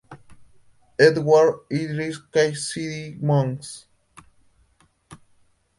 [0.97, 3.85] Edward Idris Cassidy, Mons.